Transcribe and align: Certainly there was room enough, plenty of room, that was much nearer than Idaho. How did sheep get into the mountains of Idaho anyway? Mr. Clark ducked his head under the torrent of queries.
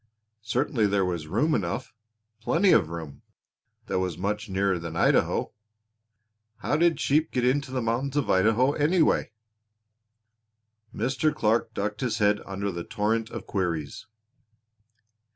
Certainly 0.41 0.87
there 0.87 1.05
was 1.05 1.27
room 1.27 1.53
enough, 1.53 1.93
plenty 2.39 2.71
of 2.71 2.89
room, 2.89 3.21
that 3.85 3.99
was 3.99 4.17
much 4.17 4.49
nearer 4.49 4.79
than 4.79 4.95
Idaho. 4.95 5.51
How 6.57 6.75
did 6.75 6.99
sheep 6.99 7.29
get 7.29 7.45
into 7.45 7.69
the 7.69 7.83
mountains 7.83 8.17
of 8.17 8.27
Idaho 8.27 8.71
anyway? 8.71 9.29
Mr. 10.91 11.31
Clark 11.35 11.75
ducked 11.75 12.01
his 12.01 12.17
head 12.17 12.41
under 12.47 12.71
the 12.71 12.83
torrent 12.83 13.29
of 13.29 13.45
queries. 13.45 14.07